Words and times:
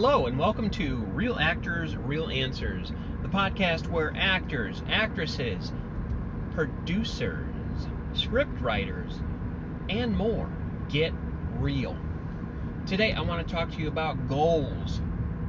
Hello, 0.00 0.26
and 0.26 0.38
welcome 0.38 0.70
to 0.70 0.98
Real 1.12 1.34
Actors, 1.40 1.96
Real 1.96 2.28
Answers, 2.28 2.92
the 3.22 3.28
podcast 3.28 3.88
where 3.88 4.12
actors, 4.16 4.80
actresses, 4.88 5.72
producers, 6.54 7.48
script 8.14 8.60
writers, 8.60 9.18
and 9.88 10.16
more 10.16 10.48
get 10.88 11.12
real. 11.58 11.96
Today, 12.86 13.12
I 13.12 13.22
want 13.22 13.44
to 13.44 13.52
talk 13.52 13.72
to 13.72 13.82
you 13.82 13.88
about 13.88 14.28
goals. 14.28 15.00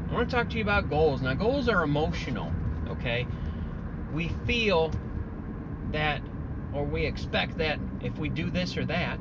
I 0.09 0.15
want 0.15 0.27
to 0.27 0.35
talk 0.35 0.49
to 0.49 0.57
you 0.57 0.63
about 0.63 0.89
goals. 0.89 1.21
Now, 1.21 1.35
goals 1.35 1.69
are 1.69 1.83
emotional, 1.83 2.51
okay? 2.89 3.27
We 4.15 4.29
feel 4.47 4.91
that, 5.91 6.21
or 6.73 6.85
we 6.85 7.05
expect 7.05 7.59
that 7.59 7.77
if 8.01 8.17
we 8.17 8.29
do 8.29 8.49
this 8.49 8.77
or 8.77 8.85
that, 8.85 9.19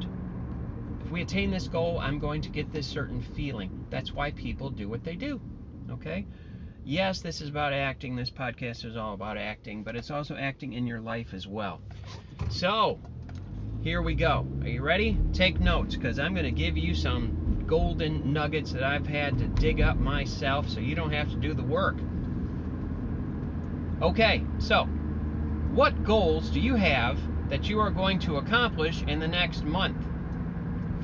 if 1.09 1.13
we 1.13 1.23
attain 1.23 1.51
this 1.51 1.69
goal, 1.69 1.99
I'm 1.99 2.19
going 2.19 2.43
to 2.43 2.51
get 2.51 2.71
this 2.71 2.87
certain 2.87 3.23
feeling. 3.23 3.87
That's 3.89 4.13
why 4.13 4.31
people 4.31 4.69
do 4.69 4.91
what 4.91 5.05
they 5.05 5.17
do. 5.17 5.41
Okay? 5.91 6.27
Yes, 6.85 7.23
this 7.23 7.41
is 7.41 7.49
about 7.49 7.73
acting. 7.73 8.15
This 8.15 8.29
podcast 8.29 8.85
is 8.85 8.95
all 8.95 9.15
about 9.15 9.39
acting, 9.39 9.85
but 9.85 9.97
it's 9.97 10.11
also 10.11 10.37
acting 10.37 10.75
in 10.75 10.87
your 10.87 11.01
life 11.01 11.33
as 11.33 11.47
well. 11.47 11.81
So, 12.51 12.99
here 13.81 14.03
we 14.03 14.15
go. 14.17 14.47
Are 14.61 14.69
you 14.69 14.83
ready? 14.83 15.17
Take 15.33 15.61
notes 15.61 15.97
because 15.97 16.19
I'm 16.19 16.35
going 16.35 16.45
to 16.45 16.51
give 16.51 16.77
you 16.77 16.95
some 16.95 17.65
golden 17.67 18.35
nuggets 18.35 18.73
that 18.73 18.83
I've 18.83 19.07
had 19.07 19.39
to 19.39 19.47
dig 19.47 19.81
up 19.81 19.97
myself 19.97 20.69
so 20.69 20.79
you 20.79 20.95
don't 20.95 21.13
have 21.13 21.31
to 21.31 21.37
do 21.37 21.55
the 21.55 21.63
work. 21.63 21.97
Okay, 24.03 24.45
so 24.59 24.85
what 25.73 26.05
goals 26.05 26.51
do 26.51 26.61
you 26.61 26.75
have 26.75 27.19
that 27.49 27.67
you 27.67 27.81
are 27.81 27.91
going 27.91 28.19
to 28.19 28.37
accomplish 28.37 29.03
in 29.05 29.21
the 29.21 29.29
next 29.29 29.65
month? 29.65 29.97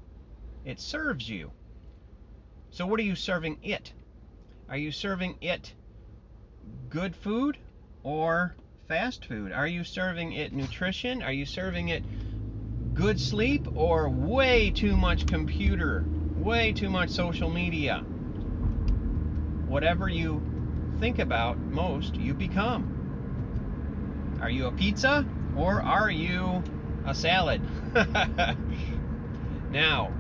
It 0.65 0.81
serves 0.81 1.29
you. 1.29 1.53
So, 2.71 2.87
what 2.87 3.01
are 3.01 3.05
you 3.05 3.15
serving 3.15 3.59
it? 3.63 3.93
Are 4.69 4.77
you 4.77 4.93
serving 4.93 5.37
it 5.41 5.73
good 6.91 7.17
food 7.17 7.57
or 8.03 8.55
fast 8.87 9.25
food? 9.25 9.53
Are 9.53 9.67
you 9.67 9.85
serving 9.85 10.33
it 10.33 10.53
nutrition? 10.53 11.23
Are 11.23 11.33
you 11.33 11.47
serving 11.47 11.89
it 11.89 12.03
good 12.95 13.21
sleep 13.21 13.67
or 13.75 14.09
way 14.09 14.71
too 14.71 14.97
much 14.97 15.27
computer, 15.27 16.05
way 16.37 16.73
too 16.73 16.91
much 16.91 17.11
social 17.11 17.51
media? 17.51 18.05
Whatever 19.67 20.09
you 20.09 20.43
think 21.01 21.19
about 21.19 21.59
most, 21.59 22.17
you 22.17 22.35
become. 22.35 22.95
Are 24.41 24.51
you 24.51 24.67
a 24.67 24.73
pizza 24.73 25.27
or 25.57 25.83
are 25.83 26.11
you 26.11 26.63
a 27.07 27.15
salad? 27.15 27.63
now, 29.71 30.13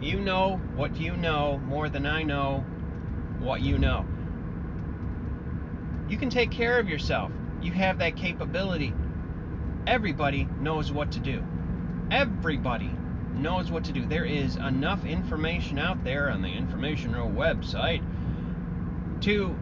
you 0.00 0.20
know 0.20 0.60
what 0.76 0.96
you 0.98 1.16
know 1.16 1.58
more 1.58 1.88
than 1.88 2.06
I 2.06 2.22
know 2.22 2.64
what 3.38 3.62
you 3.62 3.78
know. 3.78 4.06
You 6.08 6.18
can 6.18 6.30
take 6.30 6.50
care 6.50 6.78
of 6.78 6.88
yourself. 6.88 7.30
You 7.62 7.72
have 7.72 7.98
that 7.98 8.16
capability. 8.16 8.92
Everybody 9.86 10.48
knows 10.60 10.92
what 10.92 11.12
to 11.12 11.20
do. 11.20 11.42
Everybody 12.10 12.90
knows 13.34 13.70
what 13.70 13.84
to 13.84 13.92
do. 13.92 14.04
There 14.04 14.24
is 14.24 14.56
enough 14.56 15.04
information 15.04 15.78
out 15.78 16.02
there 16.04 16.30
on 16.30 16.42
the 16.42 16.48
informational 16.48 17.30
website 17.30 18.02
to 19.22 19.54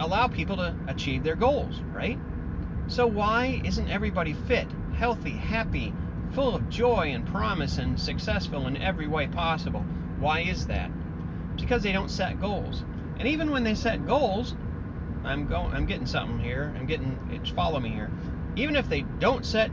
allow 0.00 0.28
people 0.28 0.56
to 0.56 0.74
achieve 0.88 1.22
their 1.22 1.36
goals, 1.36 1.80
right? 1.92 2.18
So 2.88 3.06
why 3.06 3.62
isn't 3.64 3.88
everybody 3.88 4.34
fit, 4.34 4.66
healthy, 4.94 5.30
happy, 5.30 5.92
full 6.32 6.54
of 6.54 6.68
joy 6.68 7.12
and 7.14 7.26
promise 7.26 7.78
and 7.78 7.98
successful 7.98 8.66
in 8.66 8.76
every 8.76 9.06
way 9.06 9.26
possible? 9.26 9.84
Why 10.18 10.40
is 10.40 10.66
that? 10.66 10.90
Because 11.56 11.82
they 11.82 11.92
don't 11.92 12.10
set 12.10 12.40
goals. 12.40 12.84
And 13.18 13.28
even 13.28 13.50
when 13.50 13.64
they 13.64 13.74
set 13.74 14.06
goals, 14.06 14.54
I'm 15.24 15.46
going 15.46 15.72
I'm 15.72 15.86
getting 15.86 16.06
something 16.06 16.38
here. 16.38 16.74
I'm 16.76 16.86
getting 16.86 17.18
it's 17.32 17.50
follow 17.50 17.80
me 17.80 17.90
here. 17.90 18.10
Even 18.56 18.76
if 18.76 18.88
they 18.88 19.02
don't 19.18 19.46
set 19.46 19.70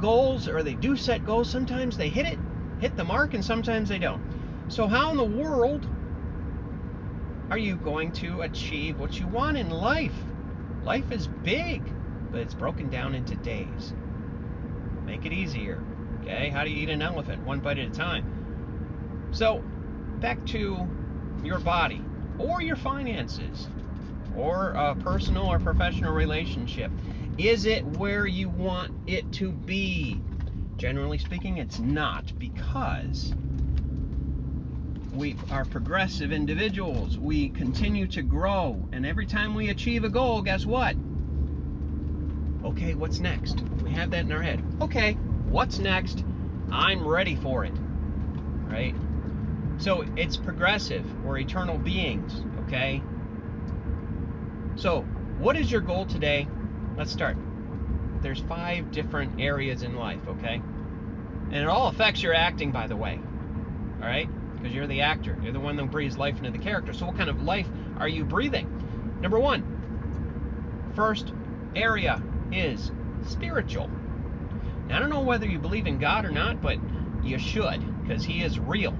goals 0.00 0.48
or 0.48 0.62
they 0.62 0.74
do 0.74 0.96
set 0.96 1.26
goals, 1.26 1.50
sometimes 1.50 1.96
they 1.96 2.08
hit 2.08 2.26
it, 2.26 2.38
hit 2.80 2.96
the 2.96 3.04
mark 3.04 3.34
and 3.34 3.44
sometimes 3.44 3.88
they 3.88 3.98
don't. 3.98 4.22
So 4.68 4.86
how 4.86 5.10
in 5.10 5.16
the 5.16 5.24
world 5.24 5.86
are 7.50 7.58
you 7.58 7.76
going 7.76 8.12
to 8.12 8.42
achieve 8.42 8.98
what 8.98 9.18
you 9.18 9.26
want 9.26 9.56
in 9.56 9.70
life? 9.70 10.14
Life 10.84 11.10
is 11.12 11.26
big, 11.26 11.82
but 12.30 12.40
it's 12.40 12.54
broken 12.54 12.90
down 12.90 13.14
into 13.14 13.36
days. 13.36 13.94
Make 15.04 15.24
it 15.24 15.32
easier. 15.32 15.82
Okay? 16.20 16.50
How 16.50 16.64
do 16.64 16.70
you 16.70 16.82
eat 16.82 16.90
an 16.90 17.00
elephant? 17.00 17.44
One 17.44 17.60
bite 17.60 17.78
at 17.78 17.88
a 17.88 17.90
time. 17.90 19.28
So, 19.30 19.62
back 20.20 20.44
to 20.46 20.86
your 21.42 21.58
body 21.58 22.02
or 22.38 22.60
your 22.60 22.76
finances 22.76 23.68
or 24.36 24.70
a 24.72 24.94
personal 24.96 25.46
or 25.46 25.58
professional 25.58 26.12
relationship. 26.12 26.90
Is 27.38 27.64
it 27.64 27.84
where 27.84 28.26
you 28.26 28.48
want 28.48 28.92
it 29.06 29.30
to 29.34 29.52
be? 29.52 30.20
Generally 30.76 31.18
speaking, 31.18 31.58
it's 31.58 31.78
not 31.78 32.32
because 32.38 33.32
we 35.18 35.36
are 35.50 35.64
progressive 35.64 36.30
individuals. 36.30 37.18
We 37.18 37.48
continue 37.48 38.06
to 38.08 38.22
grow. 38.22 38.88
And 38.92 39.04
every 39.04 39.26
time 39.26 39.54
we 39.56 39.68
achieve 39.68 40.04
a 40.04 40.08
goal, 40.08 40.42
guess 40.42 40.64
what? 40.64 40.94
Okay, 42.64 42.94
what's 42.94 43.18
next? 43.18 43.60
We 43.82 43.90
have 43.90 44.12
that 44.12 44.20
in 44.20 44.32
our 44.32 44.42
head. 44.42 44.62
Okay, 44.80 45.14
what's 45.48 45.80
next? 45.80 46.24
I'm 46.70 47.04
ready 47.04 47.34
for 47.34 47.64
it. 47.64 47.72
Right? 48.68 48.94
So 49.78 50.04
it's 50.16 50.36
progressive. 50.36 51.04
We're 51.24 51.38
eternal 51.38 51.78
beings. 51.78 52.44
Okay? 52.66 53.02
So, 54.76 55.02
what 55.38 55.56
is 55.56 55.70
your 55.70 55.80
goal 55.80 56.06
today? 56.06 56.46
Let's 56.96 57.10
start. 57.10 57.36
There's 58.20 58.40
five 58.40 58.92
different 58.92 59.40
areas 59.40 59.82
in 59.82 59.96
life, 59.96 60.20
okay? 60.28 60.62
And 61.50 61.54
it 61.54 61.66
all 61.66 61.88
affects 61.88 62.22
your 62.22 62.34
acting, 62.34 62.70
by 62.70 62.86
the 62.86 62.96
way. 62.96 63.18
All 64.00 64.06
right? 64.06 64.28
Because 64.58 64.74
you're 64.74 64.86
the 64.86 65.00
actor. 65.00 65.36
You're 65.42 65.52
the 65.52 65.60
one 65.60 65.76
that 65.76 65.90
breathes 65.90 66.18
life 66.18 66.38
into 66.38 66.50
the 66.50 66.58
character. 66.58 66.92
So, 66.92 67.06
what 67.06 67.16
kind 67.16 67.30
of 67.30 67.42
life 67.42 67.68
are 67.98 68.08
you 68.08 68.24
breathing? 68.24 69.18
Number 69.20 69.38
one, 69.38 70.92
first 70.94 71.32
area 71.74 72.22
is 72.52 72.90
spiritual. 73.26 73.88
Now, 74.86 74.96
I 74.96 75.00
don't 75.00 75.10
know 75.10 75.20
whether 75.20 75.46
you 75.46 75.58
believe 75.58 75.86
in 75.86 75.98
God 75.98 76.24
or 76.24 76.30
not, 76.30 76.60
but 76.60 76.78
you 77.22 77.38
should 77.38 78.02
because 78.02 78.24
He 78.24 78.42
is 78.42 78.58
real. 78.58 78.94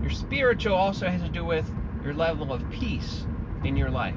Your 0.00 0.10
spiritual 0.10 0.74
also 0.74 1.06
has 1.08 1.22
to 1.22 1.28
do 1.28 1.44
with 1.44 1.70
your 2.02 2.14
level 2.14 2.52
of 2.52 2.68
peace 2.70 3.24
in 3.64 3.76
your 3.76 3.90
life. 3.90 4.16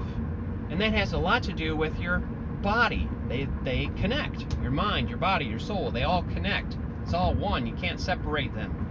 And 0.70 0.82
that 0.82 0.94
has 0.94 1.14
a 1.14 1.18
lot 1.18 1.44
to 1.44 1.54
do 1.54 1.76
with 1.76 2.00
your 2.00 2.20
body. 2.20 3.08
They, 3.28 3.48
they 3.64 3.92
connect. 3.98 4.58
Your 4.64 4.72
mind, 4.72 5.10
your 5.10 5.20
body, 5.20 5.46
your 5.46 5.60
soul, 5.60 5.92
they 5.92 6.04
all 6.04 6.24
connect. 6.24 6.76
It's 7.04 7.14
all 7.14 7.36
one. 7.36 7.68
You 7.68 7.76
can't 7.76 8.00
separate 8.00 8.56
them 8.56 8.85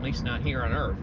at 0.00 0.04
least 0.04 0.24
not 0.24 0.40
here 0.40 0.62
on 0.62 0.72
Earth. 0.72 0.96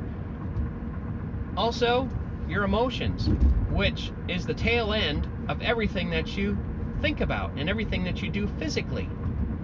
Also, 1.55 2.09
your 2.49 2.63
emotions, 2.63 3.29
which 3.69 4.11
is 4.27 4.45
the 4.47 4.55
tail 4.55 4.91
end 4.91 5.27
of 5.47 5.61
everything 5.61 6.09
that 6.09 6.35
you 6.35 6.57
think 6.99 7.21
about 7.21 7.51
and 7.57 7.69
everything 7.69 8.03
that 8.05 8.23
you 8.23 8.29
do 8.31 8.47
physically. 8.59 9.07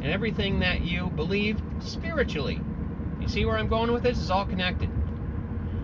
and 0.03 0.11
everything 0.11 0.59
that 0.59 0.81
you 0.81 1.09
believe 1.11 1.61
spiritually. 1.79 2.59
You 3.21 3.27
see 3.29 3.45
where 3.45 3.57
I'm 3.57 3.69
going 3.69 3.91
with 3.93 4.03
this? 4.03 4.19
It's 4.19 4.29
all 4.29 4.45
connected. 4.45 4.89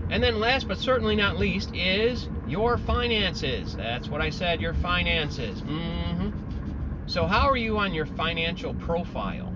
And 0.10 0.22
then, 0.22 0.40
last 0.42 0.68
but 0.68 0.78
certainly 0.78 1.16
not 1.16 1.38
least, 1.38 1.74
is 1.74 2.28
your 2.46 2.78
finances. 2.78 3.76
That's 3.76 4.10
what 4.10 4.20
I 4.22 4.30
said, 4.30 4.60
your 4.60 4.74
finances. 4.74 5.62
Mm-hmm. 5.62 6.32
So, 7.08 7.28
how 7.28 7.48
are 7.48 7.56
you 7.56 7.78
on 7.78 7.94
your 7.94 8.06
financial 8.06 8.74
profile? 8.74 9.54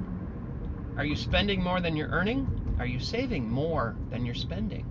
Are 0.95 1.03
you 1.05 1.17
spending 1.17 1.61
more 1.61 1.81
than 1.81 1.97
you're 1.97 2.09
earning? 2.09 2.47
Are 2.79 2.85
you 2.87 2.99
saving 2.99 3.49
more 3.49 3.99
than 4.09 4.25
you're 4.25 4.35
spending? 4.35 4.87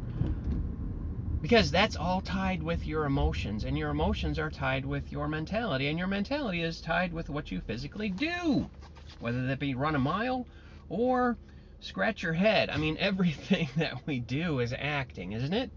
Because 1.40 1.70
that's 1.70 1.96
all 1.96 2.20
tied 2.20 2.62
with 2.62 2.86
your 2.86 3.04
emotions, 3.04 3.64
and 3.64 3.76
your 3.76 3.90
emotions 3.90 4.38
are 4.38 4.50
tied 4.50 4.86
with 4.86 5.10
your 5.10 5.28
mentality, 5.28 5.88
and 5.88 5.98
your 5.98 6.08
mentality 6.08 6.62
is 6.62 6.80
tied 6.80 7.12
with 7.12 7.28
what 7.28 7.50
you 7.50 7.60
physically 7.60 8.10
do, 8.10 8.70
whether 9.18 9.46
that 9.46 9.58
be 9.58 9.74
run 9.74 9.96
a 9.96 9.98
mile 9.98 10.46
or 10.88 11.36
scratch 11.80 12.22
your 12.22 12.34
head. 12.34 12.70
I 12.70 12.76
mean, 12.76 12.96
everything 13.00 13.68
that 13.76 14.06
we 14.06 14.20
do 14.20 14.60
is 14.60 14.72
acting, 14.72 15.32
isn't 15.32 15.52
it? 15.52 15.72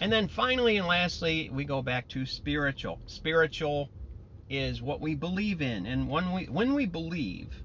And 0.00 0.10
then 0.10 0.28
finally 0.28 0.78
and 0.78 0.86
lastly, 0.86 1.50
we 1.52 1.64
go 1.64 1.82
back 1.82 2.08
to 2.08 2.24
spiritual. 2.24 3.02
Spiritual 3.06 3.90
is 4.48 4.80
what 4.80 5.00
we 5.00 5.14
believe 5.14 5.60
in. 5.60 5.86
And 5.86 6.08
when 6.08 6.32
we 6.32 6.46
when 6.46 6.74
we 6.74 6.86
believe, 6.86 7.62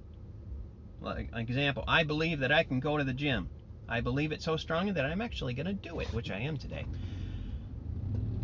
like 1.06 1.30
example, 1.36 1.84
I 1.88 2.04
believe 2.04 2.40
that 2.40 2.52
I 2.52 2.64
can 2.64 2.80
go 2.80 2.98
to 2.98 3.04
the 3.04 3.14
gym. 3.14 3.50
I 3.88 4.02
believe 4.02 4.32
it 4.32 4.42
so 4.42 4.58
strongly 4.58 4.92
that 4.94 5.06
I'm 5.06 5.22
actually 5.22 5.54
going 5.54 5.68
to 5.68 5.74
do 5.74 6.00
it, 6.00 6.12
which 6.14 6.32
I 6.32 6.40
am 6.40 6.58
today. 6.58 6.86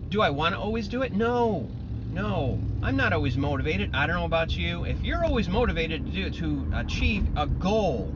Do 0.10 0.22
I 0.22 0.30
want 0.30 0.54
to 0.54 0.62
always 0.62 0.88
do 0.88 1.02
it? 1.02 1.14
No. 1.14 1.68
No. 2.12 2.62
I'm 2.84 2.96
not 2.96 3.14
always 3.14 3.38
motivated. 3.38 3.96
I 3.96 4.06
don't 4.06 4.18
know 4.18 4.26
about 4.26 4.56
you. 4.56 4.86
If 4.86 5.02
you're 5.02 5.26
always 5.26 5.50
motivated 5.50 6.06
to 6.06 6.12
do 6.12 6.30
to 6.30 6.72
achieve 6.76 7.26
a 7.36 7.48
goal, 7.48 8.14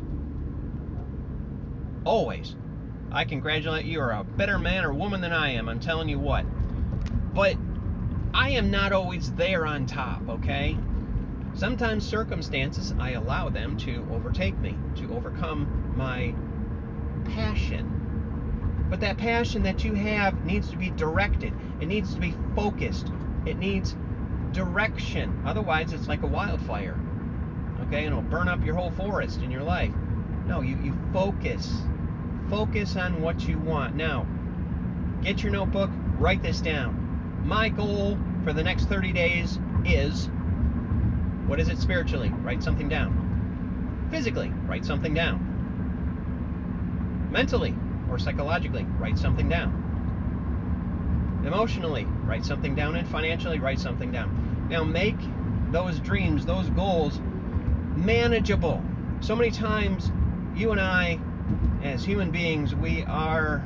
always. 2.05 2.55
I 3.11 3.25
congratulate 3.25 3.85
you. 3.85 3.93
You're 3.93 4.11
a 4.11 4.23
better 4.23 4.59
man 4.59 4.85
or 4.85 4.93
woman 4.93 5.21
than 5.21 5.33
I 5.33 5.51
am. 5.51 5.67
I'm 5.67 5.79
telling 5.79 6.09
you 6.09 6.19
what. 6.19 6.45
But 7.33 7.55
I 8.33 8.51
am 8.51 8.69
not 8.69 8.91
always 8.91 9.31
there 9.31 9.65
on 9.65 9.87
top, 9.87 10.27
okay? 10.29 10.77
Sometimes 11.55 12.05
circumstances, 12.05 12.93
I 12.99 13.11
allow 13.11 13.49
them 13.49 13.77
to 13.77 14.05
overtake 14.11 14.57
me, 14.59 14.77
to 14.97 15.15
overcome 15.15 15.93
my 15.95 16.35
passion. 17.33 18.85
But 18.89 18.99
that 18.99 19.17
passion 19.17 19.63
that 19.63 19.83
you 19.83 19.93
have 19.93 20.45
needs 20.45 20.69
to 20.69 20.77
be 20.77 20.91
directed, 20.91 21.53
it 21.79 21.87
needs 21.87 22.13
to 22.13 22.19
be 22.19 22.35
focused, 22.55 23.11
it 23.45 23.57
needs 23.57 23.95
direction. 24.51 25.41
Otherwise, 25.45 25.93
it's 25.93 26.07
like 26.07 26.21
a 26.21 26.27
wildfire, 26.27 26.99
okay? 27.87 28.05
And 28.05 28.07
it'll 28.07 28.21
burn 28.21 28.47
up 28.47 28.63
your 28.63 28.75
whole 28.75 28.91
forest 28.91 29.41
in 29.41 29.49
your 29.49 29.63
life. 29.63 29.93
No, 30.45 30.61
you, 30.61 30.77
you 30.83 30.95
focus 31.11 31.81
Focus 32.49 32.95
on 32.95 33.21
what 33.21 33.47
you 33.47 33.57
want. 33.57 33.95
Now, 33.95 34.27
get 35.23 35.41
your 35.41 35.51
notebook, 35.51 35.89
write 36.19 36.43
this 36.43 36.61
down. 36.61 37.41
My 37.43 37.69
goal 37.69 38.19
for 38.43 38.53
the 38.53 38.63
next 38.63 38.85
30 38.85 39.13
days 39.13 39.59
is 39.83 40.29
what 41.47 41.59
is 41.59 41.69
it 41.69 41.77
spiritually? 41.77 42.29
Write 42.41 42.63
something 42.63 42.89
down. 42.89 44.07
Physically, 44.11 44.51
write 44.65 44.85
something 44.85 45.13
down. 45.13 45.51
Mentally 47.31 47.75
or 48.09 48.17
psychologically, 48.19 48.85
write 48.99 49.17
something 49.17 49.49
down. 49.49 49.83
Emotionally, 51.45 52.05
write 52.23 52.45
something 52.45 52.75
down. 52.75 52.95
And 52.95 53.07
financially, 53.07 53.59
write 53.59 53.79
something 53.79 54.11
down. 54.11 54.67
Now, 54.69 54.83
make 54.83 55.17
those 55.71 55.99
dreams, 55.99 56.45
those 56.45 56.69
goals 56.69 57.19
manageable. 57.95 58.83
So 59.19 59.35
many 59.35 59.51
times, 59.51 60.11
you 60.55 60.71
and 60.71 60.81
I 60.81 61.19
as 61.83 62.03
human 62.03 62.31
beings, 62.31 62.73
we 62.73 63.03
are, 63.03 63.61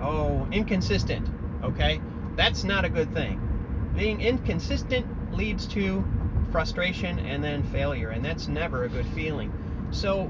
oh, 0.00 0.46
inconsistent, 0.52 1.28
okay? 1.64 2.00
That's 2.36 2.62
not 2.64 2.84
a 2.84 2.88
good 2.88 3.12
thing. 3.12 3.40
Being 3.96 4.20
inconsistent 4.20 5.34
leads 5.34 5.66
to 5.68 6.04
frustration 6.52 7.18
and 7.18 7.42
then 7.42 7.62
failure, 7.64 8.10
and 8.10 8.24
that's 8.24 8.46
never 8.46 8.84
a 8.84 8.88
good 8.88 9.06
feeling. 9.06 9.52
So, 9.90 10.26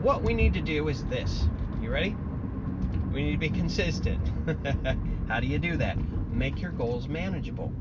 what 0.00 0.22
we 0.22 0.32
need 0.32 0.54
to 0.54 0.62
do 0.62 0.88
is 0.88 1.04
this. 1.06 1.48
You 1.82 1.90
ready? 1.90 2.16
We 3.12 3.24
need 3.24 3.32
to 3.32 3.38
be 3.38 3.50
consistent. 3.50 4.20
How 5.28 5.40
do 5.40 5.46
you 5.46 5.58
do 5.58 5.76
that? 5.76 5.98
Make 6.30 6.60
your 6.60 6.70
goals 6.70 7.08
manageable. 7.08 7.72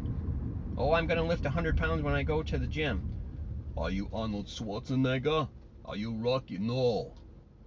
Oh, 0.78 0.94
I'm 0.94 1.06
going 1.06 1.18
to 1.18 1.24
lift 1.24 1.44
100 1.44 1.78
pounds 1.78 2.02
when 2.02 2.14
I 2.14 2.24
go 2.24 2.44
to 2.44 2.58
the 2.58 2.68
gym. 2.68 3.10
Are 3.78 3.92
you 3.92 4.10
Arnold 4.12 4.48
Schwarzenegger? 4.48 5.48
Are 5.86 5.96
you 5.96 6.14
Rocky? 6.14 6.58
No. 6.58 7.14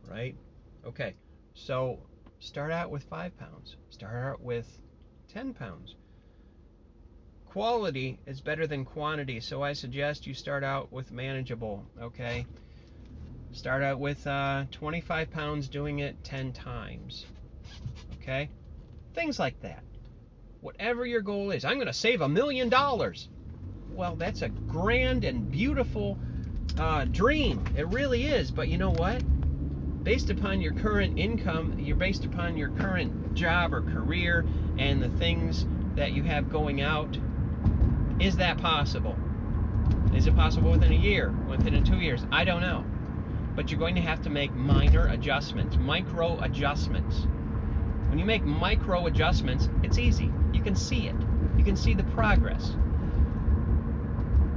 Right? 0.09 0.37
Okay, 0.85 1.15
so 1.55 1.99
start 2.39 2.73
out 2.73 2.91
with 2.91 3.03
five 3.05 3.37
pounds, 3.39 3.77
start 3.91 4.15
out 4.15 4.41
with 4.41 4.81
10 5.29 5.55
pounds. 5.55 5.97
Quality 7.57 8.19
is 8.27 8.43
better 8.43 8.67
than 8.67 8.85
quantity, 8.85 9.41
so 9.41 9.63
I 9.63 9.73
suggest 9.73 10.27
you 10.27 10.35
start 10.35 10.63
out 10.63 10.93
with 10.93 11.11
manageable, 11.11 11.87
okay? 11.99 12.45
Start 13.51 13.83
out 13.83 13.99
with 13.99 14.27
uh, 14.27 14.65
25 14.73 15.31
pounds, 15.31 15.67
doing 15.71 16.01
it 16.01 16.23
10 16.23 16.53
times, 16.53 17.25
okay? 18.21 18.51
Things 19.15 19.39
like 19.39 19.59
that. 19.63 19.83
Whatever 20.61 21.07
your 21.07 21.23
goal 21.23 21.51
is, 21.51 21.65
I'm 21.65 21.77
going 21.77 21.87
to 21.87 21.95
save 21.95 22.21
a 22.21 22.29
million 22.29 22.69
dollars. 22.69 23.27
Well, 23.91 24.17
that's 24.17 24.43
a 24.43 24.51
grand 24.51 25.25
and 25.25 25.51
beautiful 25.51 26.19
uh, 26.79 27.07
dream. 27.07 27.65
It 27.75 27.89
really 27.89 28.27
is, 28.27 28.51
but 28.51 28.69
you 28.69 28.77
know 28.77 28.91
what? 28.91 29.23
based 30.07 30.31
upon 30.31 30.61
your 30.61 30.73
current 30.73 31.19
income, 31.19 31.75
you're 31.81 31.97
based 31.97 32.25
upon 32.25 32.57
your 32.57 32.69
current 32.69 33.35
job 33.35 33.75
or 33.75 33.83
career 33.83 34.47
and 34.79 35.03
the 35.03 35.09
things 35.09 35.67
that 35.97 36.13
you 36.13 36.23
have 36.23 36.49
going 36.49 36.81
out. 36.81 37.19
Is 38.19 38.37
that 38.37 38.59
possible? 38.59 39.17
Is 40.15 40.27
it 40.27 40.35
possible 40.35 40.71
within 40.71 40.93
a 40.93 40.97
year, 40.97 41.35
within 41.49 41.85
two 41.85 41.99
years? 41.99 42.25
I 42.33 42.45
don't 42.45 42.63
know. 42.63 42.85
But 43.55 43.71
you're 43.71 43.81
going 43.81 43.95
to 43.97 44.01
have 44.01 44.23
to 44.23 44.31
make 44.31 44.55
minor 44.55 45.07
adjustments, 45.09 45.77
micro 45.77 46.41
adjustments. 46.41 47.27
When 48.09 48.19
you 48.19 48.25
make 48.25 48.45
micro 48.45 49.07
adjustments, 49.07 49.69
it's 49.83 49.99
easy. 49.99 50.31
You 50.53 50.63
can 50.63 50.75
see 50.75 51.09
it. 51.09 51.17
You 51.59 51.65
can 51.65 51.77
see 51.77 51.95
the 51.95 52.05
progress. 52.05 52.77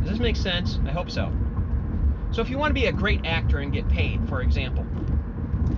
Does 0.01 0.11
this 0.11 0.19
make 0.19 0.38
sense? 0.38 0.79
I 0.85 0.91
hope 0.91 1.11
so. 1.11 1.31
So 2.31 2.41
if 2.41 2.50
you 2.50 2.57
want 2.57 2.69
to 2.69 2.73
be 2.73 2.85
a 2.85 2.91
great 2.91 3.25
actor 3.25 3.59
and 3.59 3.73
get 3.73 3.89
paid, 3.89 4.27
for 4.29 4.41
example, 4.41 4.85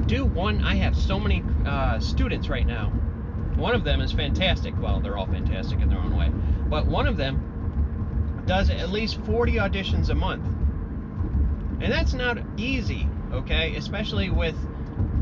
do 0.05 0.25
one. 0.25 0.63
I 0.63 0.75
have 0.75 0.95
so 0.95 1.19
many 1.19 1.43
uh, 1.65 1.99
students 1.99 2.49
right 2.49 2.65
now. 2.65 2.89
One 3.55 3.73
of 3.73 3.83
them 3.83 4.01
is 4.01 4.11
fantastic. 4.11 4.73
Well, 4.79 4.99
they're 4.99 5.17
all 5.17 5.25
fantastic 5.25 5.79
in 5.79 5.89
their 5.89 5.99
own 5.99 6.15
way. 6.15 6.29
But 6.69 6.85
one 6.85 7.07
of 7.07 7.17
them 7.17 7.50
does 8.45 8.69
at 8.69 8.89
least 8.89 9.19
40 9.25 9.53
auditions 9.53 10.09
a 10.09 10.15
month. 10.15 10.45
And 11.81 11.91
that's 11.91 12.13
not 12.13 12.37
easy, 12.57 13.07
okay? 13.31 13.75
Especially 13.75 14.29
with, 14.29 14.55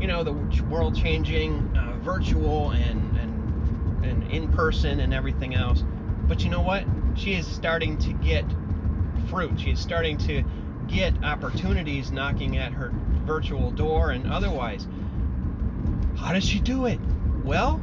you 0.00 0.06
know, 0.06 0.24
the 0.24 0.32
world 0.64 0.96
changing, 0.96 1.76
uh, 1.76 1.96
virtual 2.02 2.70
and, 2.70 3.16
and, 3.16 4.04
and 4.04 4.30
in 4.30 4.52
person 4.52 5.00
and 5.00 5.14
everything 5.14 5.54
else. 5.54 5.82
But 6.26 6.44
you 6.44 6.50
know 6.50 6.60
what? 6.60 6.84
She 7.14 7.34
is 7.34 7.46
starting 7.46 7.98
to 7.98 8.12
get 8.12 8.44
fruit. 9.28 9.58
She 9.60 9.70
is 9.70 9.80
starting 9.80 10.18
to 10.18 10.44
get 10.86 11.24
opportunities 11.24 12.10
knocking 12.10 12.58
at 12.58 12.72
her 12.72 12.92
virtual 13.24 13.70
door 13.70 14.10
and 14.10 14.30
otherwise. 14.30 14.86
How 16.16 16.32
does 16.32 16.44
she 16.44 16.60
do 16.60 16.86
it? 16.86 17.00
Well, 17.44 17.80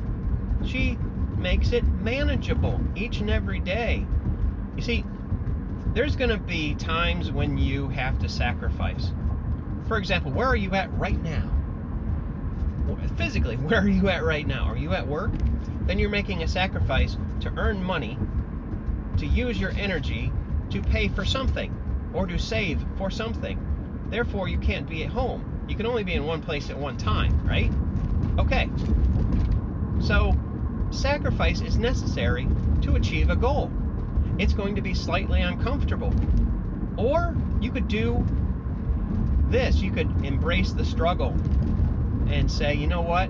she 0.65 0.97
makes 1.37 1.71
it 1.71 1.83
manageable 1.83 2.79
each 2.95 3.19
and 3.19 3.29
every 3.29 3.59
day. 3.59 4.05
You 4.75 4.81
see, 4.81 5.05
there's 5.97 6.15
going 6.15 6.29
to 6.29 6.37
be 6.37 6.75
times 6.75 7.31
when 7.31 7.57
you 7.57 7.89
have 7.89 8.19
to 8.19 8.29
sacrifice. 8.29 9.11
For 9.87 9.97
example, 9.97 10.31
where 10.31 10.45
are 10.45 10.55
you 10.55 10.75
at 10.75 10.95
right 10.95 11.19
now? 11.23 11.49
Physically, 13.17 13.55
where 13.57 13.81
are 13.81 13.87
you 13.87 14.07
at 14.07 14.23
right 14.23 14.45
now? 14.45 14.65
Are 14.65 14.77
you 14.77 14.93
at 14.93 15.07
work? 15.07 15.31
Then 15.87 15.97
you're 15.97 16.11
making 16.11 16.43
a 16.43 16.47
sacrifice 16.47 17.17
to 17.39 17.51
earn 17.57 17.83
money, 17.83 18.15
to 19.17 19.25
use 19.25 19.59
your 19.59 19.71
energy 19.71 20.31
to 20.69 20.83
pay 20.83 21.07
for 21.07 21.25
something 21.25 21.73
or 22.13 22.27
to 22.27 22.37
save 22.37 22.79
for 22.99 23.09
something. 23.09 24.05
Therefore, 24.11 24.47
you 24.47 24.59
can't 24.59 24.87
be 24.87 25.03
at 25.03 25.09
home. 25.09 25.65
You 25.67 25.75
can 25.75 25.87
only 25.87 26.03
be 26.03 26.13
in 26.13 26.27
one 26.27 26.43
place 26.43 26.69
at 26.69 26.77
one 26.77 26.97
time, 26.97 27.43
right? 27.43 27.71
Okay. 28.37 28.69
So, 30.05 30.37
sacrifice 30.91 31.61
is 31.61 31.75
necessary 31.75 32.47
to 32.83 32.97
achieve 32.97 33.31
a 33.31 33.35
goal. 33.35 33.71
It's 34.39 34.53
going 34.53 34.75
to 34.75 34.81
be 34.81 34.93
slightly 34.93 35.41
uncomfortable. 35.41 36.13
Or 36.97 37.35
you 37.59 37.71
could 37.71 37.87
do 37.87 38.25
this. 39.49 39.81
You 39.81 39.91
could 39.91 40.25
embrace 40.25 40.71
the 40.71 40.85
struggle 40.85 41.31
and 42.29 42.51
say, 42.51 42.73
you 42.73 42.87
know 42.87 43.01
what? 43.01 43.29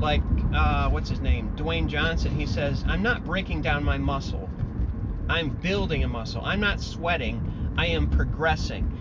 Like, 0.00 0.22
uh, 0.54 0.88
what's 0.90 1.10
his 1.10 1.20
name? 1.20 1.50
Dwayne 1.56 1.86
Johnson. 1.86 2.38
He 2.38 2.46
says, 2.46 2.84
I'm 2.86 3.02
not 3.02 3.24
breaking 3.24 3.62
down 3.62 3.84
my 3.84 3.98
muscle. 3.98 4.48
I'm 5.28 5.50
building 5.50 6.04
a 6.04 6.08
muscle. 6.08 6.42
I'm 6.44 6.60
not 6.60 6.80
sweating. 6.80 7.74
I 7.76 7.86
am 7.86 8.10
progressing 8.10 9.00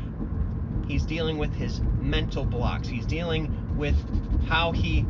He's 0.90 1.06
dealing 1.06 1.38
with 1.38 1.54
his 1.54 1.82
mental 2.02 2.44
blocks. 2.44 2.88
He's 2.88 3.06
dealing 3.06 3.78
with 3.78 3.96
how 4.48 4.72
he 4.72 5.06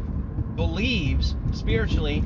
believes 0.55 1.37
spiritually 1.53 2.21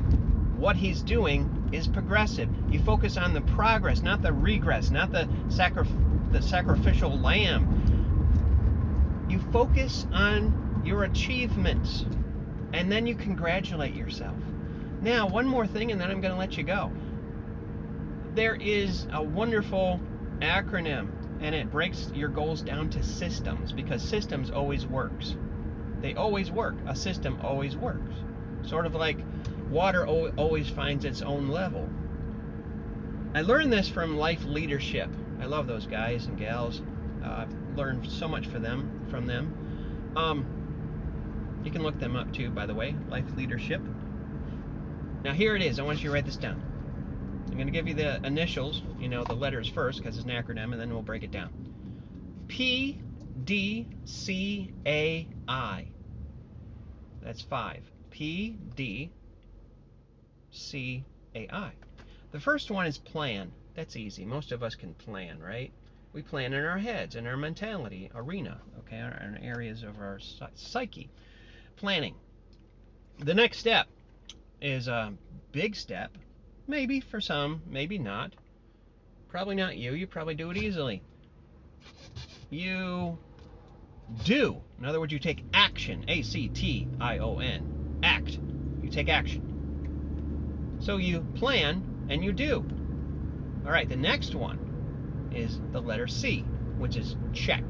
what 0.64 0.76
he's 0.76 1.02
doing 1.02 1.68
is 1.72 1.86
progressive. 1.86 2.48
You 2.70 2.80
focus 2.80 3.18
on 3.18 3.34
the 3.34 3.42
progress, 3.42 4.00
not 4.00 4.22
the 4.22 4.32
regress, 4.32 4.90
not 4.90 5.12
the 5.12 5.28
sacri- 5.50 5.86
the 6.32 6.40
sacrificial 6.40 7.18
lamb. 7.18 9.26
You 9.28 9.40
focus 9.52 10.06
on 10.10 10.80
your 10.82 11.04
achievements 11.04 12.06
and 12.72 12.90
then 12.90 13.06
you 13.06 13.14
congratulate 13.14 13.94
yourself. 13.94 14.38
Now, 15.02 15.28
one 15.28 15.46
more 15.46 15.66
thing 15.66 15.92
and 15.92 16.00
then 16.00 16.10
I'm 16.10 16.22
going 16.22 16.32
to 16.32 16.38
let 16.38 16.56
you 16.56 16.64
go. 16.64 16.90
There 18.34 18.54
is 18.54 19.06
a 19.12 19.22
wonderful 19.22 20.00
acronym 20.40 21.10
and 21.42 21.54
it 21.54 21.70
breaks 21.70 22.10
your 22.14 22.30
goals 22.30 22.62
down 22.62 22.88
to 22.88 23.02
systems 23.02 23.70
because 23.70 24.02
systems 24.02 24.50
always 24.50 24.86
works. 24.86 25.36
They 26.00 26.14
always 26.14 26.50
work. 26.50 26.76
A 26.86 26.96
system 26.96 27.38
always 27.42 27.76
works. 27.76 28.14
Sort 28.62 28.86
of 28.86 28.94
like 28.94 29.18
water 29.74 30.06
always 30.06 30.70
finds 30.70 31.04
its 31.04 31.20
own 31.20 31.48
level. 31.48 31.88
I 33.34 33.42
learned 33.42 33.72
this 33.72 33.88
from 33.88 34.16
Life 34.16 34.44
Leadership. 34.44 35.10
I 35.40 35.46
love 35.46 35.66
those 35.66 35.86
guys 35.86 36.26
and 36.26 36.38
gals. 36.38 36.80
Uh, 37.22 37.28
I've 37.28 37.76
learned 37.76 38.08
so 38.08 38.28
much 38.28 38.46
for 38.46 38.60
them 38.60 39.06
from 39.10 39.26
them. 39.26 40.12
Um, 40.16 41.62
you 41.64 41.72
can 41.72 41.82
look 41.82 41.98
them 41.98 42.14
up 42.14 42.32
too, 42.32 42.50
by 42.50 42.66
the 42.66 42.74
way. 42.74 42.94
Life 43.08 43.24
Leadership. 43.36 43.82
Now 45.24 45.32
here 45.32 45.56
it 45.56 45.62
is. 45.62 45.80
I 45.80 45.82
want 45.82 45.98
you 45.98 46.08
to 46.10 46.14
write 46.14 46.26
this 46.26 46.36
down. 46.36 46.62
I'm 47.48 47.54
going 47.54 47.66
to 47.66 47.72
give 47.72 47.88
you 47.88 47.94
the 47.94 48.24
initials, 48.24 48.82
you 48.98 49.08
know, 49.08 49.24
the 49.24 49.34
letters 49.34 49.68
first 49.68 49.98
because 49.98 50.16
it's 50.16 50.24
an 50.24 50.30
acronym, 50.30 50.72
and 50.72 50.80
then 50.80 50.90
we'll 50.90 51.02
break 51.02 51.24
it 51.24 51.30
down. 51.30 51.50
P 52.46 53.00
D 53.42 53.88
C 54.04 54.72
A 54.86 55.26
I. 55.48 55.86
That's 57.22 57.42
five. 57.42 57.82
P 58.10 58.56
D 58.76 59.10
C 60.54 61.04
A 61.34 61.48
I. 61.52 61.72
The 62.30 62.40
first 62.40 62.70
one 62.70 62.86
is 62.86 62.98
plan. 62.98 63.52
That's 63.74 63.96
easy. 63.96 64.24
Most 64.24 64.52
of 64.52 64.62
us 64.62 64.74
can 64.74 64.94
plan, 64.94 65.40
right? 65.40 65.72
We 66.12 66.22
plan 66.22 66.52
in 66.52 66.64
our 66.64 66.78
heads, 66.78 67.16
in 67.16 67.26
our 67.26 67.36
mentality 67.36 68.10
arena, 68.14 68.60
okay, 68.78 68.98
in 68.98 69.38
areas 69.42 69.82
of 69.82 69.98
our 69.98 70.20
psyche. 70.54 71.10
Planning. 71.76 72.14
The 73.18 73.34
next 73.34 73.58
step 73.58 73.88
is 74.60 74.86
a 74.86 75.12
big 75.50 75.74
step, 75.74 76.16
maybe 76.68 77.00
for 77.00 77.20
some, 77.20 77.62
maybe 77.68 77.98
not. 77.98 78.32
Probably 79.28 79.56
not 79.56 79.76
you. 79.76 79.94
You 79.94 80.06
probably 80.06 80.36
do 80.36 80.50
it 80.50 80.56
easily. 80.56 81.02
You 82.50 83.18
do. 84.24 84.60
In 84.78 84.84
other 84.84 85.00
words, 85.00 85.12
you 85.12 85.18
take 85.18 85.44
action. 85.52 86.04
A 86.06 86.22
C 86.22 86.48
T 86.48 86.86
I 87.00 87.18
O 87.18 87.38
N. 87.38 87.98
Act. 88.04 88.38
You 88.82 88.88
take 88.88 89.08
action. 89.08 89.53
So 90.84 90.98
you 90.98 91.22
plan 91.34 91.82
and 92.10 92.22
you 92.22 92.30
do. 92.34 92.62
All 93.64 93.72
right, 93.72 93.88
the 93.88 93.96
next 93.96 94.34
one 94.34 95.30
is 95.34 95.58
the 95.72 95.80
letter 95.80 96.06
C, 96.06 96.40
which 96.76 96.96
is 96.96 97.16
check. 97.32 97.64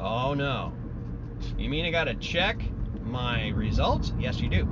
Oh 0.00 0.32
no. 0.32 0.72
You 1.58 1.68
mean 1.68 1.84
I 1.84 1.90
got 1.90 2.04
to 2.04 2.14
check 2.14 2.62
my 3.02 3.48
results? 3.48 4.14
Yes, 4.18 4.40
you 4.40 4.48
do. 4.48 4.66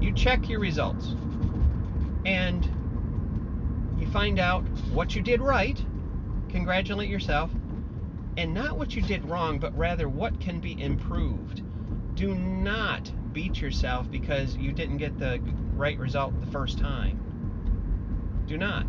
You 0.00 0.14
check 0.14 0.48
your 0.48 0.60
results. 0.60 1.14
And 2.24 2.64
you 3.98 4.06
find 4.06 4.38
out 4.38 4.62
what 4.92 5.14
you 5.14 5.20
did 5.20 5.42
right, 5.42 5.78
congratulate 6.48 7.10
yourself, 7.10 7.50
and 8.38 8.54
not 8.54 8.78
what 8.78 8.96
you 8.96 9.02
did 9.02 9.28
wrong, 9.28 9.58
but 9.58 9.76
rather 9.76 10.08
what 10.08 10.40
can 10.40 10.58
be 10.58 10.80
improved. 10.80 11.62
Do 12.14 12.34
not 12.34 13.12
beat 13.34 13.60
yourself 13.60 14.10
because 14.10 14.56
you 14.56 14.72
didn't 14.72 14.96
get 14.96 15.18
the 15.18 15.38
right 15.82 15.98
result 15.98 16.40
the 16.40 16.50
first 16.52 16.78
time. 16.78 17.18
Do 18.46 18.56
not. 18.56 18.86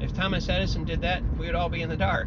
If 0.00 0.12
Thomas 0.12 0.48
Edison 0.48 0.84
did 0.84 1.02
that, 1.02 1.22
we 1.38 1.46
would 1.46 1.54
all 1.54 1.68
be 1.68 1.82
in 1.82 1.88
the 1.88 1.96
dark. 1.96 2.26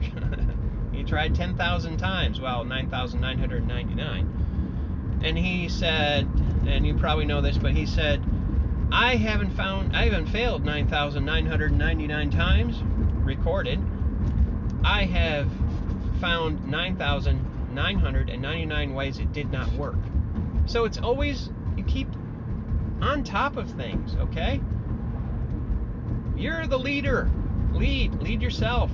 he 0.94 1.04
tried 1.04 1.36
10,000 1.36 1.98
times, 1.98 2.40
well, 2.40 2.64
9,999. 2.64 5.20
And 5.22 5.38
he 5.38 5.68
said, 5.68 6.30
and 6.66 6.88
you 6.88 6.94
probably 6.94 7.26
know 7.26 7.42
this, 7.42 7.58
but 7.58 7.74
he 7.74 7.86
said, 7.86 8.24
I 8.90 9.18
haven't 9.18 9.52
found, 9.52 9.98
I 9.98 10.06
haven't 10.06 10.28
failed 10.28 10.64
9,999 10.64 12.32
times 12.32 12.82
recorded. 13.26 13.86
I 14.86 15.04
have 15.04 15.52
found 16.22 16.66
9,999 16.66 18.94
ways 18.94 19.20
it 19.20 19.34
did 19.34 19.52
not 19.52 19.70
work. 19.74 19.98
So 20.68 20.86
it's 20.86 21.00
always, 21.00 21.50
you 21.76 21.84
keep 21.84 22.08
on 23.02 23.24
top 23.24 23.58
of 23.58 23.70
things, 23.72 24.16
okay? 24.16 24.62
You're 26.36 26.68
the 26.68 26.80
leader. 26.80 27.30
Lead. 27.74 28.22
Lead 28.22 28.42
yourself. 28.42 28.92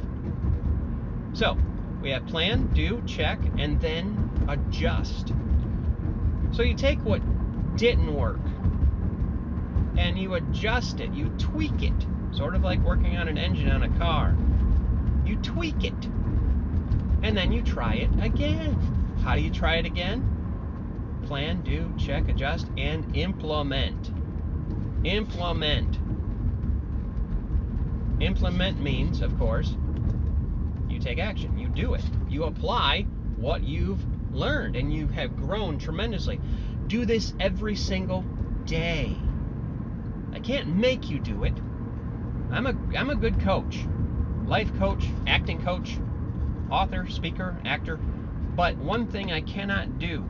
So, 1.33 1.57
we 2.01 2.11
have 2.11 2.25
plan, 2.27 2.67
do, 2.73 3.01
check, 3.05 3.39
and 3.57 3.79
then 3.81 4.47
adjust. 4.47 5.33
So 6.51 6.61
you 6.63 6.73
take 6.73 6.99
what 7.03 7.21
didn't 7.75 8.13
work 8.13 8.39
and 9.97 10.17
you 10.17 10.33
adjust 10.35 10.99
it, 10.99 11.11
you 11.13 11.29
tweak 11.37 11.81
it, 11.81 12.05
sort 12.31 12.55
of 12.55 12.63
like 12.63 12.79
working 12.79 13.17
on 13.17 13.27
an 13.27 13.37
engine 13.37 13.71
on 13.71 13.83
a 13.83 13.97
car. 13.97 14.35
You 15.25 15.37
tweak 15.37 15.83
it, 15.83 16.05
and 17.23 17.35
then 17.35 17.51
you 17.51 17.61
try 17.61 17.95
it 17.95 18.09
again. 18.23 18.73
How 19.23 19.35
do 19.35 19.41
you 19.41 19.49
try 19.49 19.75
it 19.75 19.85
again? 19.85 20.34
Plan, 21.25 21.61
do, 21.61 21.91
check, 21.97 22.29
adjust, 22.29 22.67
and 22.77 23.15
implement. 23.15 24.11
Implement. 25.03 25.99
Implement 28.21 28.79
means, 28.79 29.21
of 29.21 29.37
course, 29.37 29.75
you 30.89 30.99
take 30.99 31.19
action, 31.19 31.57
you 31.57 31.67
do 31.67 31.93
it, 31.93 32.03
you 32.29 32.45
apply 32.45 33.01
what 33.37 33.63
you've 33.63 34.03
learned, 34.33 34.75
and 34.75 34.93
you 34.93 35.07
have 35.07 35.35
grown 35.35 35.77
tremendously. 35.77 36.39
Do 36.87 37.05
this 37.05 37.33
every 37.39 37.75
single 37.75 38.23
day. 38.65 39.15
I 40.31 40.39
can't 40.39 40.75
make 40.75 41.09
you 41.09 41.19
do 41.19 41.43
it. 41.43 41.53
I'm 42.51 42.67
a 42.67 42.75
I'm 42.97 43.09
a 43.09 43.15
good 43.15 43.39
coach. 43.41 43.85
Life 44.45 44.73
coach, 44.77 45.05
acting 45.25 45.61
coach, 45.61 45.97
author, 46.69 47.07
speaker, 47.09 47.57
actor. 47.65 47.97
But 48.55 48.77
one 48.77 49.07
thing 49.07 49.31
I 49.31 49.41
cannot 49.41 49.97
do 49.99 50.23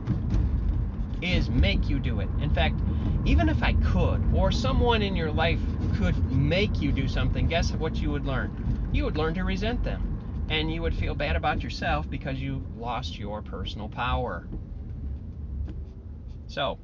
is 1.22 1.48
make 1.48 1.88
you 1.88 1.98
do 1.98 2.20
it. 2.20 2.28
In 2.40 2.50
fact, 2.50 2.76
even 3.24 3.48
if 3.48 3.62
I 3.62 3.74
could, 3.74 4.22
or 4.32 4.52
someone 4.52 5.02
in 5.02 5.16
your 5.16 5.32
life 5.32 5.60
could 5.96 6.32
make 6.32 6.80
you 6.80 6.92
do 6.92 7.08
something, 7.08 7.48
guess 7.48 7.72
what 7.72 7.96
you 7.96 8.10
would 8.10 8.26
learn? 8.26 8.90
You 8.92 9.04
would 9.04 9.16
learn 9.16 9.34
to 9.34 9.44
resent 9.44 9.82
them. 9.82 10.46
And 10.48 10.72
you 10.72 10.80
would 10.82 10.94
feel 10.94 11.14
bad 11.14 11.34
about 11.34 11.62
yourself 11.62 12.08
because 12.08 12.38
you 12.38 12.64
lost 12.76 13.18
your 13.18 13.42
personal 13.42 13.88
power. 13.88 14.46
So, 16.46 16.78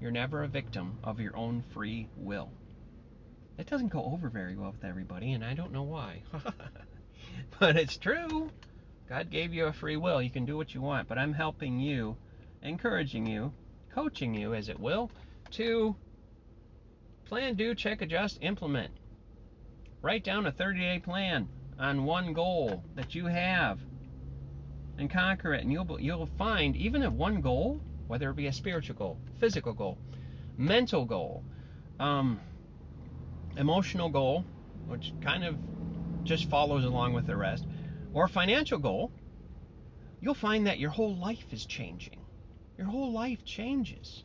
you're 0.00 0.12
never 0.12 0.44
a 0.44 0.48
victim 0.48 0.98
of 1.02 1.18
your 1.18 1.36
own 1.36 1.64
free 1.72 2.08
will. 2.16 2.50
It 3.58 3.66
doesn't 3.66 3.88
go 3.88 4.04
over 4.04 4.28
very 4.28 4.54
well 4.54 4.70
with 4.70 4.84
everybody, 4.84 5.32
and 5.32 5.44
I 5.44 5.54
don't 5.54 5.72
know 5.72 5.82
why. 5.82 6.22
but 7.58 7.76
it's 7.76 7.96
true. 7.96 8.50
God 9.08 9.30
gave 9.30 9.54
you 9.54 9.66
a 9.66 9.72
free 9.72 9.96
will. 9.96 10.20
You 10.20 10.30
can 10.30 10.44
do 10.44 10.56
what 10.56 10.74
you 10.74 10.80
want, 10.80 11.08
but 11.08 11.18
I'm 11.18 11.32
helping 11.32 11.78
you, 11.78 12.16
encouraging 12.62 13.26
you, 13.26 13.52
coaching 13.94 14.34
you, 14.34 14.54
as 14.54 14.68
it 14.68 14.80
will, 14.80 15.10
to 15.52 15.94
plan, 17.26 17.54
do, 17.54 17.74
check, 17.74 18.02
adjust, 18.02 18.38
implement. 18.40 18.92
Write 20.02 20.24
down 20.24 20.46
a 20.46 20.52
30 20.52 20.80
day 20.80 20.98
plan 20.98 21.48
on 21.78 22.04
one 22.04 22.32
goal 22.32 22.82
that 22.94 23.14
you 23.14 23.26
have 23.26 23.78
and 24.98 25.10
conquer 25.10 25.54
it. 25.54 25.62
And 25.62 25.72
you'll, 25.72 26.00
you'll 26.00 26.26
find, 26.26 26.74
even 26.76 27.02
at 27.02 27.12
one 27.12 27.40
goal, 27.40 27.80
whether 28.06 28.30
it 28.30 28.36
be 28.36 28.46
a 28.46 28.52
spiritual 28.52 28.96
goal, 28.96 29.18
physical 29.38 29.72
goal, 29.72 29.98
mental 30.56 31.04
goal, 31.04 31.44
um, 32.00 32.40
emotional 33.56 34.08
goal, 34.08 34.44
which 34.86 35.12
kind 35.20 35.44
of 35.44 35.56
just 36.24 36.48
follows 36.48 36.84
along 36.84 37.12
with 37.12 37.26
the 37.26 37.36
rest, 37.36 37.64
or 38.16 38.26
financial 38.26 38.78
goal, 38.78 39.12
you'll 40.22 40.32
find 40.32 40.66
that 40.66 40.78
your 40.78 40.88
whole 40.88 41.14
life 41.14 41.52
is 41.52 41.66
changing. 41.66 42.18
Your 42.78 42.86
whole 42.86 43.12
life 43.12 43.44
changes. 43.44 44.24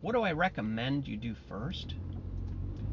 What 0.00 0.12
do 0.12 0.22
I 0.22 0.32
recommend 0.32 1.08
you 1.08 1.16
do 1.16 1.34
first? 1.48 1.96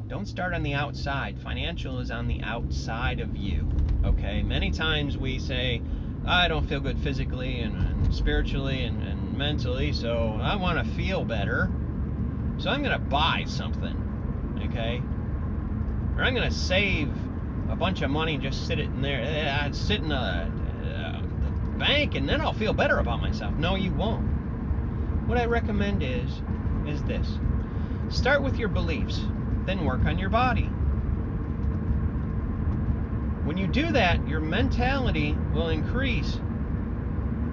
Don't 0.08 0.26
start 0.26 0.52
on 0.52 0.64
the 0.64 0.74
outside. 0.74 1.40
Financial 1.40 2.00
is 2.00 2.10
on 2.10 2.26
the 2.26 2.40
outside 2.42 3.20
of 3.20 3.36
you. 3.36 3.70
Okay? 4.04 4.42
Many 4.42 4.72
times 4.72 5.16
we 5.16 5.38
say, 5.38 5.80
I 6.26 6.48
don't 6.48 6.68
feel 6.68 6.80
good 6.80 6.98
physically 6.98 7.60
and, 7.60 7.76
and 7.76 8.12
spiritually 8.12 8.82
and, 8.82 9.00
and 9.04 9.38
mentally, 9.38 9.92
so 9.92 10.40
I 10.42 10.56
want 10.56 10.84
to 10.84 10.94
feel 10.94 11.24
better. 11.24 11.70
So 12.58 12.68
I'm 12.68 12.82
going 12.82 12.98
to 12.98 13.06
buy 13.06 13.44
something. 13.46 14.60
Okay? 14.70 15.00
Or 16.16 16.24
I'm 16.24 16.34
going 16.34 16.48
to 16.48 16.54
save 16.54 17.12
a 17.68 17.76
bunch 17.76 18.02
of 18.02 18.10
money 18.10 18.34
and 18.34 18.42
just 18.42 18.66
sit 18.66 18.78
it 18.78 18.86
in 18.86 19.02
there. 19.02 19.60
I'd 19.62 19.74
sit 19.74 20.00
in 20.00 20.10
a, 20.10 20.50
uh, 20.84 21.20
the 21.20 21.78
bank 21.78 22.14
and 22.14 22.28
then 22.28 22.40
I'll 22.40 22.52
feel 22.52 22.72
better 22.72 22.98
about 22.98 23.20
myself. 23.20 23.54
No, 23.54 23.74
you 23.74 23.92
won't. 23.92 24.26
What 25.28 25.38
I 25.38 25.44
recommend 25.44 26.02
is 26.02 26.42
is 26.86 27.02
this. 27.04 27.38
Start 28.08 28.42
with 28.42 28.56
your 28.56 28.68
beliefs, 28.68 29.20
then 29.66 29.84
work 29.84 30.04
on 30.06 30.18
your 30.18 30.30
body. 30.30 30.70
When 33.44 33.58
you 33.58 33.66
do 33.66 33.92
that, 33.92 34.26
your 34.26 34.40
mentality 34.40 35.36
will 35.52 35.68
increase. 35.68 36.40